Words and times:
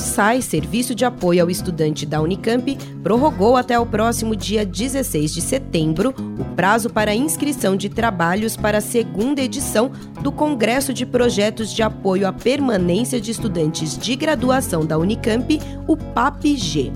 SAI, 0.00 0.42
Serviço 0.42 0.94
de 0.94 1.04
Apoio 1.04 1.42
ao 1.42 1.50
Estudante 1.50 2.04
da 2.04 2.20
Unicamp, 2.20 2.76
prorrogou 3.02 3.56
até 3.56 3.78
o 3.78 3.86
próximo 3.86 4.34
dia 4.34 4.64
16 4.64 5.32
de 5.32 5.40
setembro 5.40 6.14
o 6.38 6.44
prazo 6.56 6.90
para 6.90 7.14
inscrição 7.14 7.76
de 7.76 7.88
trabalhos 7.88 8.56
para 8.56 8.78
a 8.78 8.80
segunda 8.82 9.40
edição 9.40 9.90
do 10.22 10.32
Congresso 10.32 10.92
de 10.92 11.04
Projetos 11.04 11.72
de 11.72 11.82
Apoio 11.82 12.26
à 12.26 12.32
Permanência 12.32 13.20
de 13.20 13.30
Estudantes 13.30 13.96
de 13.96 14.16
Graduação 14.16 14.84
da 14.84 14.98
Unicamp, 14.98 15.60
o 15.86 15.96
PAPG. 15.96 16.92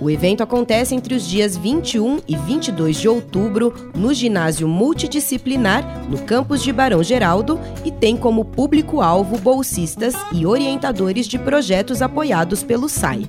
O 0.00 0.10
evento 0.10 0.42
acontece 0.42 0.94
entre 0.94 1.14
os 1.14 1.26
dias 1.26 1.56
21 1.56 2.20
e 2.28 2.36
22 2.36 2.96
de 2.96 3.08
outubro 3.08 3.72
no 3.94 4.12
ginásio 4.12 4.68
multidisciplinar 4.68 6.04
no 6.08 6.18
campus 6.18 6.62
de 6.62 6.72
Barão 6.72 7.02
Geraldo 7.02 7.58
e 7.84 7.90
tem 7.90 8.16
como 8.16 8.44
público-alvo 8.44 9.38
bolsistas 9.38 10.14
e 10.32 10.44
orientadores 10.44 11.26
de 11.26 11.38
projetos 11.38 12.02
apoiados 12.02 12.62
pelo 12.62 12.88
SAI. 12.88 13.26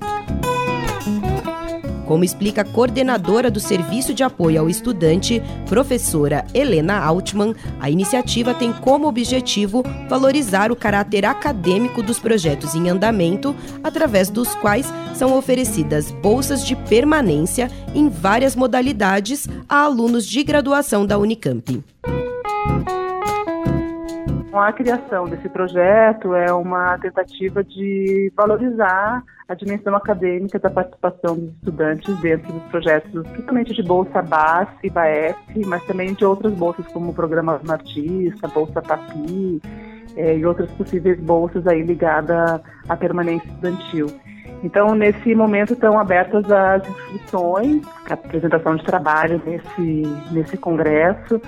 Como 2.07 2.23
explica 2.23 2.61
a 2.61 2.65
coordenadora 2.65 3.51
do 3.51 3.59
Serviço 3.59 4.13
de 4.13 4.23
Apoio 4.23 4.61
ao 4.61 4.69
Estudante, 4.69 5.43
professora 5.67 6.45
Helena 6.53 6.97
Altman, 6.97 7.53
a 7.81 7.89
iniciativa 7.89 8.53
tem 8.53 8.71
como 8.71 9.07
objetivo 9.07 9.83
valorizar 10.07 10.71
o 10.71 10.75
caráter 10.75 11.25
acadêmico 11.25 12.01
dos 12.01 12.17
projetos 12.17 12.73
em 12.75 12.87
andamento, 12.87 13.53
através 13.83 14.29
dos 14.29 14.55
quais 14.55 14.87
são 15.13 15.37
oferecidas 15.37 16.09
bolsas 16.09 16.65
de 16.65 16.77
permanência 16.77 17.69
em 17.93 18.07
várias 18.07 18.55
modalidades 18.55 19.45
a 19.67 19.81
alunos 19.81 20.25
de 20.25 20.41
graduação 20.43 21.05
da 21.05 21.17
Unicamp. 21.17 21.83
A 24.59 24.73
criação 24.73 25.25
desse 25.25 25.47
projeto 25.49 26.33
é 26.33 26.51
uma 26.51 26.97
tentativa 26.97 27.63
de 27.63 28.31
valorizar 28.35 29.23
a 29.47 29.53
dimensão 29.53 29.95
acadêmica 29.95 30.59
da 30.59 30.69
participação 30.69 31.35
dos 31.35 31.53
estudantes 31.53 32.19
dentro 32.19 32.51
dos 32.51 32.63
projetos, 32.63 33.23
principalmente 33.29 33.73
de 33.73 33.83
Bolsa 33.83 34.21
BAS 34.21 34.67
e 34.83 34.89
BAEF, 34.89 35.65
mas 35.65 35.85
também 35.85 36.13
de 36.13 36.25
outras 36.25 36.53
bolsas 36.53 36.85
como 36.87 37.11
o 37.11 37.13
Programa 37.13 37.61
Artista, 37.67 38.47
Bolsa 38.47 38.81
PAPI 38.81 39.61
é, 40.17 40.37
e 40.37 40.45
outras 40.45 40.69
possíveis 40.71 41.19
bolsas 41.19 41.65
aí 41.67 41.81
ligadas 41.81 42.59
à 42.89 42.97
permanência 42.97 43.47
estudantil. 43.47 44.07
Então, 44.63 44.95
nesse 44.95 45.35
momento 45.35 45.73
estão 45.73 45.99
abertas 45.99 46.51
as 46.51 46.87
inscrições, 46.89 47.81
a 48.09 48.15
apresentação 48.15 48.75
de 48.75 48.83
trabalho 48.83 49.41
nesse, 49.45 50.03
nesse 50.31 50.57
congresso, 50.57 51.39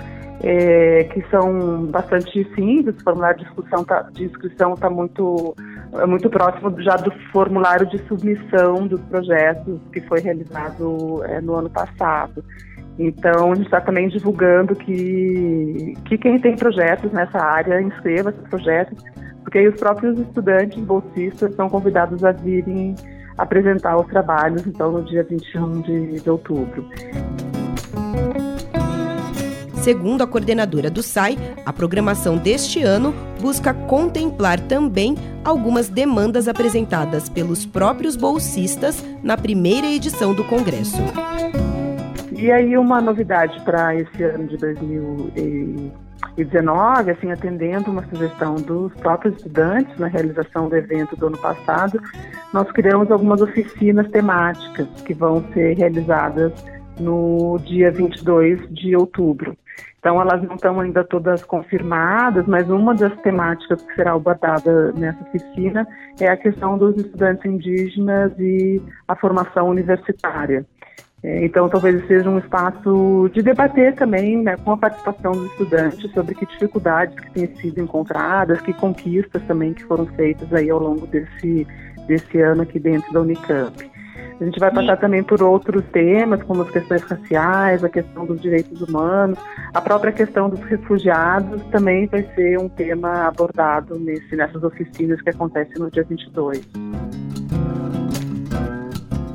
é, 0.42 1.04
que 1.04 1.22
são 1.30 1.86
bastante 1.86 2.44
simples, 2.54 2.96
o 2.96 3.04
formulário 3.04 3.44
de, 3.44 3.84
tá, 3.84 4.08
inscrição 4.18 4.74
está 4.74 4.88
muito, 4.88 5.54
é 5.94 6.06
muito 6.06 6.30
próximo 6.30 6.74
já 6.80 6.96
do 6.96 7.10
formulário 7.30 7.86
de 7.86 7.98
submissão 8.06 8.86
dos 8.86 9.00
projetos 9.02 9.78
que 9.92 10.00
foi 10.02 10.20
realizado 10.20 11.22
é, 11.24 11.40
no 11.40 11.54
ano 11.54 11.68
passado. 11.68 12.42
Então, 12.98 13.52
a 13.52 13.54
gente 13.54 13.66
está 13.66 13.80
também 13.80 14.08
divulgando 14.08 14.74
que, 14.74 15.94
que 16.06 16.18
quem 16.18 16.38
tem 16.38 16.56
projetos 16.56 17.12
nessa 17.12 17.38
área 17.38 17.80
inscreva 17.80 18.30
esses 18.30 18.48
projetos, 18.48 19.02
porque 19.42 19.58
aí 19.58 19.68
os 19.68 19.78
próprios 19.78 20.18
estudantes 20.18 20.78
bolsistas 20.84 21.54
são 21.54 21.68
convidados 21.68 22.24
a 22.24 22.32
virem 22.32 22.94
apresentar 23.38 23.96
os 23.96 24.06
trabalhos, 24.06 24.66
então, 24.66 24.92
no 24.92 25.02
dia 25.02 25.22
21 25.22 25.80
de, 25.80 26.20
de 26.20 26.30
outubro. 26.30 26.86
Segundo 29.82 30.22
a 30.22 30.26
coordenadora 30.26 30.90
do 30.90 31.02
SAI, 31.02 31.38
a 31.64 31.72
programação 31.72 32.36
deste 32.36 32.82
ano 32.82 33.14
busca 33.40 33.72
contemplar 33.72 34.60
também 34.60 35.16
algumas 35.42 35.88
demandas 35.88 36.48
apresentadas 36.48 37.30
pelos 37.30 37.64
próprios 37.64 38.14
bolsistas 38.14 39.02
na 39.22 39.38
primeira 39.38 39.86
edição 39.86 40.34
do 40.34 40.44
Congresso. 40.44 40.98
E 42.30 42.52
aí 42.52 42.76
uma 42.76 43.00
novidade 43.00 43.58
para 43.62 43.96
esse 43.96 44.22
ano 44.22 44.48
de 44.48 44.58
2019, 44.58 47.10
assim, 47.10 47.32
atendendo 47.32 47.90
uma 47.90 48.06
sugestão 48.06 48.56
dos 48.56 48.92
próprios 48.96 49.36
estudantes 49.36 49.98
na 49.98 50.08
realização 50.08 50.68
do 50.68 50.76
evento 50.76 51.16
do 51.16 51.28
ano 51.28 51.38
passado, 51.38 51.98
nós 52.52 52.70
criamos 52.72 53.10
algumas 53.10 53.40
oficinas 53.40 54.10
temáticas 54.10 54.86
que 55.06 55.14
vão 55.14 55.42
ser 55.54 55.78
realizadas 55.78 56.52
no 56.98 57.56
dia 57.64 57.90
22 57.90 58.60
de 58.70 58.94
outubro. 58.94 59.56
Então, 59.98 60.20
elas 60.20 60.42
não 60.42 60.54
estão 60.54 60.80
ainda 60.80 61.04
todas 61.04 61.44
confirmadas, 61.44 62.46
mas 62.46 62.68
uma 62.70 62.94
das 62.94 63.14
temáticas 63.20 63.82
que 63.82 63.94
será 63.94 64.12
abordada 64.12 64.92
nessa 64.92 65.22
oficina 65.22 65.86
é 66.18 66.28
a 66.28 66.36
questão 66.36 66.78
dos 66.78 66.96
estudantes 66.96 67.44
indígenas 67.44 68.32
e 68.38 68.80
a 69.06 69.14
formação 69.14 69.68
universitária. 69.68 70.64
É, 71.22 71.44
então, 71.44 71.68
talvez 71.68 72.06
seja 72.06 72.30
um 72.30 72.38
espaço 72.38 73.30
de 73.34 73.42
debater 73.42 73.94
também 73.94 74.42
né, 74.42 74.56
com 74.56 74.72
a 74.72 74.76
participação 74.76 75.32
dos 75.32 75.50
estudantes 75.50 76.10
sobre 76.12 76.34
que 76.34 76.46
dificuldades 76.46 77.14
que 77.20 77.30
têm 77.32 77.46
sido 77.56 77.80
encontradas, 77.80 78.60
que 78.62 78.72
conquistas 78.72 79.42
também 79.42 79.74
que 79.74 79.84
foram 79.84 80.06
feitas 80.06 80.50
aí 80.54 80.70
ao 80.70 80.78
longo 80.78 81.06
desse, 81.06 81.66
desse 82.06 82.40
ano 82.40 82.62
aqui 82.62 82.78
dentro 82.78 83.12
da 83.12 83.20
Unicamp. 83.20 83.90
A 84.40 84.44
gente 84.44 84.58
vai 84.58 84.70
passar 84.70 84.96
também 84.96 85.22
por 85.22 85.42
outros 85.42 85.84
temas, 85.92 86.42
como 86.44 86.62
as 86.62 86.70
questões 86.70 87.02
raciais, 87.02 87.84
a 87.84 87.90
questão 87.90 88.24
dos 88.24 88.40
direitos 88.40 88.80
humanos, 88.80 89.38
a 89.74 89.82
própria 89.82 90.10
questão 90.12 90.48
dos 90.48 90.60
refugiados 90.60 91.62
também 91.70 92.06
vai 92.06 92.22
ser 92.34 92.58
um 92.58 92.68
tema 92.68 93.26
abordado 93.26 93.98
nesse, 93.98 94.34
nessas 94.34 94.62
oficinas 94.62 95.20
que 95.20 95.28
acontecem 95.28 95.74
no 95.78 95.90
dia 95.90 96.04
22. 96.04 96.66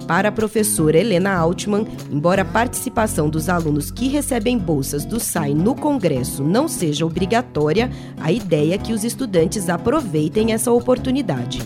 Para 0.07 0.29
a 0.29 0.31
professora 0.31 0.97
Helena 0.97 1.35
Altman, 1.35 1.85
embora 2.11 2.41
a 2.41 2.45
participação 2.45 3.29
dos 3.29 3.47
alunos 3.47 3.91
que 3.91 4.07
recebem 4.07 4.57
bolsas 4.57 5.05
do 5.05 5.19
SAI 5.19 5.53
no 5.53 5.75
Congresso 5.75 6.43
não 6.43 6.67
seja 6.67 7.05
obrigatória, 7.05 7.89
a 8.19 8.31
ideia 8.31 8.75
é 8.75 8.77
que 8.77 8.93
os 8.93 9.03
estudantes 9.03 9.69
aproveitem 9.69 10.51
essa 10.53 10.71
oportunidade 10.71 11.59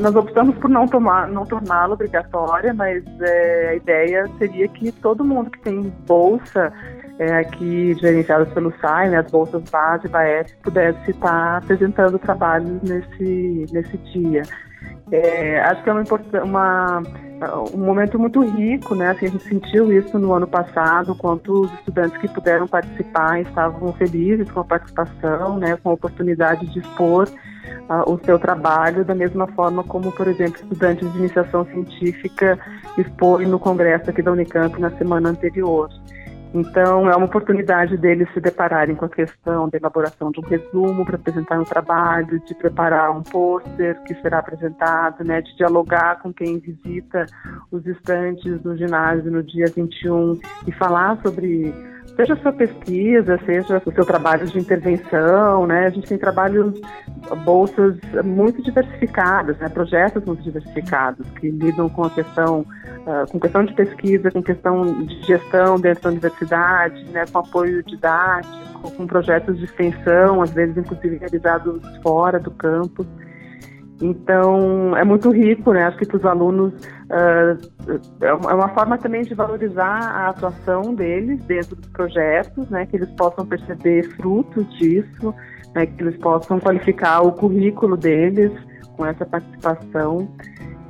nós 0.00 0.14
optamos 0.14 0.56
por 0.56 0.68
não 0.68 0.86
tomar, 0.86 1.28
não 1.28 1.44
torná-la 1.44 1.94
obrigatória, 1.94 2.72
mas 2.72 3.02
é, 3.20 3.68
a 3.70 3.74
ideia 3.74 4.30
seria 4.38 4.68
que 4.68 4.92
todo 4.92 5.24
mundo 5.24 5.50
que 5.50 5.60
tem 5.60 5.92
bolsa 6.06 6.72
é, 7.18 7.38
aqui 7.38 7.94
gerenciadas 8.00 8.52
pelo 8.52 8.72
SAI, 8.80 9.10
né, 9.10 9.18
as 9.18 9.30
bolsas 9.30 9.62
base, 9.70 10.08
BAEF, 10.08 10.54
pudesse 10.62 11.10
estar 11.10 11.58
apresentando 11.58 12.18
trabalhos 12.18 12.82
nesse, 12.82 13.66
nesse 13.72 13.96
dia. 13.98 14.42
É, 15.10 15.60
acho 15.60 15.82
que 15.82 15.90
é 15.90 15.92
uma, 15.92 16.04
uma, 16.42 17.02
um 17.74 17.78
momento 17.78 18.18
muito 18.18 18.40
rico, 18.40 18.94
né? 18.94 19.10
Assim, 19.10 19.26
a 19.26 19.28
gente 19.28 19.44
sentiu 19.44 19.92
isso 19.92 20.18
no 20.18 20.32
ano 20.32 20.46
passado, 20.46 21.14
quanto 21.14 21.62
os 21.62 21.72
estudantes 21.74 22.16
que 22.18 22.28
puderam 22.28 22.66
participar 22.66 23.40
estavam 23.40 23.92
felizes 23.92 24.50
com 24.50 24.60
a 24.60 24.64
participação, 24.64 25.58
né? 25.58 25.76
Com 25.76 25.90
a 25.90 25.92
oportunidade 25.92 26.66
de 26.72 26.78
expor 26.78 27.28
o 28.06 28.18
seu 28.24 28.38
trabalho, 28.38 29.04
da 29.04 29.14
mesma 29.14 29.46
forma 29.48 29.82
como, 29.84 30.12
por 30.12 30.28
exemplo, 30.28 30.60
estudantes 30.62 31.10
de 31.12 31.18
iniciação 31.18 31.64
científica 31.66 32.58
expõem 32.96 33.46
no 33.46 33.58
congresso 33.58 34.10
aqui 34.10 34.22
da 34.22 34.32
Unicamp 34.32 34.80
na 34.80 34.90
semana 34.92 35.30
anterior. 35.30 35.88
Então, 36.54 37.08
é 37.10 37.16
uma 37.16 37.24
oportunidade 37.24 37.96
deles 37.96 38.28
se 38.34 38.40
depararem 38.40 38.94
com 38.94 39.06
a 39.06 39.08
questão 39.08 39.70
da 39.70 39.78
elaboração 39.78 40.30
de 40.30 40.38
um 40.38 40.42
resumo 40.42 41.04
para 41.04 41.16
apresentar 41.16 41.58
um 41.58 41.64
trabalho, 41.64 42.40
de 42.40 42.54
preparar 42.54 43.10
um 43.10 43.22
pôster 43.22 43.98
que 44.02 44.14
será 44.16 44.40
apresentado, 44.40 45.24
né, 45.24 45.40
de 45.40 45.56
dialogar 45.56 46.20
com 46.20 46.32
quem 46.32 46.58
visita 46.58 47.24
os 47.70 47.86
estantes 47.86 48.60
do 48.60 48.76
ginásio 48.76 49.30
no 49.30 49.42
dia 49.42 49.66
21 49.74 50.38
e 50.66 50.72
falar 50.72 51.18
sobre 51.22 51.72
seja 52.16 52.34
a 52.34 52.36
sua 52.36 52.52
pesquisa, 52.52 53.38
seja 53.44 53.82
o 53.84 53.92
seu 53.92 54.04
trabalho 54.04 54.46
de 54.46 54.58
intervenção, 54.58 55.66
né? 55.66 55.86
A 55.86 55.90
gente 55.90 56.08
tem 56.08 56.18
trabalhos, 56.18 56.80
bolsas 57.44 57.96
muito 58.24 58.62
diversificadas, 58.62 59.56
né? 59.58 59.68
Projetos 59.68 60.24
muito 60.24 60.42
diversificados 60.42 61.26
que 61.40 61.50
lidam 61.50 61.88
com 61.88 62.04
a 62.04 62.10
questão, 62.10 62.60
uh, 62.60 63.30
com 63.30 63.40
questão 63.40 63.64
de 63.64 63.74
pesquisa, 63.74 64.30
com 64.30 64.42
questão 64.42 65.04
de 65.04 65.22
gestão 65.22 65.78
dentro 65.78 66.04
da 66.04 66.10
universidade, 66.10 67.04
né? 67.10 67.24
Com 67.30 67.38
apoio 67.38 67.82
didático, 67.82 68.90
com 68.90 69.06
projetos 69.06 69.58
de 69.58 69.64
extensão, 69.64 70.42
às 70.42 70.50
vezes 70.50 70.76
inclusive 70.76 71.16
realizados 71.16 71.80
fora 72.02 72.38
do 72.38 72.50
campus. 72.50 73.06
Então, 74.02 74.96
é 74.96 75.04
muito 75.04 75.30
rico, 75.30 75.72
né? 75.72 75.84
Acho 75.84 75.96
que 75.96 76.06
para 76.06 76.16
os 76.16 76.24
alunos 76.24 76.72
uh, 76.74 78.00
é 78.20 78.32
uma 78.34 78.68
forma 78.70 78.98
também 78.98 79.22
de 79.22 79.32
valorizar 79.32 80.10
a 80.10 80.28
atuação 80.30 80.92
deles 80.92 81.40
dentro 81.44 81.76
dos 81.76 81.88
projetos, 81.90 82.68
né? 82.68 82.84
Que 82.84 82.96
eles 82.96 83.10
possam 83.10 83.46
perceber 83.46 84.02
frutos 84.16 84.68
disso, 84.76 85.32
né? 85.72 85.86
que 85.86 86.02
eles 86.02 86.16
possam 86.16 86.58
qualificar 86.58 87.20
o 87.20 87.30
currículo 87.30 87.96
deles 87.96 88.50
com 88.96 89.06
essa 89.06 89.24
participação. 89.24 90.28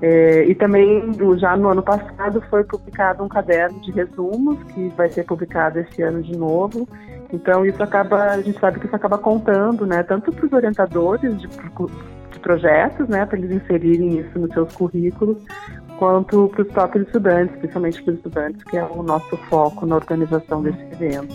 É, 0.00 0.46
e 0.46 0.54
também, 0.54 1.12
já 1.38 1.54
no 1.54 1.68
ano 1.68 1.82
passado, 1.82 2.42
foi 2.48 2.64
publicado 2.64 3.22
um 3.22 3.28
caderno 3.28 3.78
de 3.82 3.92
resumos, 3.92 4.60
que 4.72 4.88
vai 4.96 5.10
ser 5.10 5.24
publicado 5.24 5.78
esse 5.78 6.02
ano 6.02 6.22
de 6.22 6.36
novo. 6.36 6.88
Então, 7.30 7.64
isso 7.64 7.80
acaba, 7.82 8.24
a 8.24 8.40
gente 8.40 8.58
sabe 8.58 8.80
que 8.80 8.86
isso 8.86 8.96
acaba 8.96 9.18
contando, 9.18 9.86
né, 9.86 10.02
tanto 10.02 10.32
para 10.32 10.46
os 10.46 10.52
orientadores 10.52 11.40
de, 11.40 11.48
projetos, 12.42 13.08
né, 13.08 13.24
para 13.24 13.38
eles 13.38 13.50
inserirem 13.50 14.18
isso 14.18 14.38
nos 14.38 14.52
seus 14.52 14.72
currículos, 14.74 15.38
quanto 15.98 16.48
para 16.48 16.62
os 16.62 16.68
próprios 16.68 17.06
estudantes, 17.06 17.56
principalmente 17.56 18.02
para 18.02 18.10
os 18.12 18.16
estudantes, 18.18 18.64
que 18.64 18.76
é 18.76 18.84
o 18.84 19.02
nosso 19.02 19.36
foco 19.48 19.86
na 19.86 19.94
organização 19.94 20.62
desse 20.62 20.82
evento. 20.92 21.34